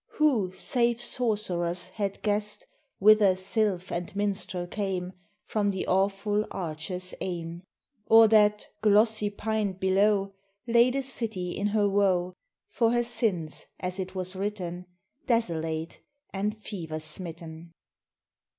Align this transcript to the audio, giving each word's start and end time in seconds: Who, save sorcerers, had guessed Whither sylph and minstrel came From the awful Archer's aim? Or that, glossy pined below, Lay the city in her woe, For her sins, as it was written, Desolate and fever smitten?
Who, 0.13 0.51
save 0.51 0.99
sorcerers, 0.99 1.89
had 1.89 2.23
guessed 2.23 2.65
Whither 2.97 3.35
sylph 3.35 3.91
and 3.91 4.15
minstrel 4.15 4.65
came 4.65 5.13
From 5.45 5.69
the 5.69 5.85
awful 5.85 6.43
Archer's 6.49 7.13
aim? 7.21 7.61
Or 8.07 8.27
that, 8.29 8.65
glossy 8.81 9.29
pined 9.29 9.79
below, 9.79 10.33
Lay 10.65 10.89
the 10.89 11.03
city 11.03 11.51
in 11.51 11.67
her 11.67 11.87
woe, 11.87 12.33
For 12.67 12.89
her 12.93 13.03
sins, 13.03 13.67
as 13.79 13.99
it 13.99 14.15
was 14.15 14.35
written, 14.35 14.87
Desolate 15.27 15.99
and 16.33 16.57
fever 16.57 16.99
smitten? 16.99 17.71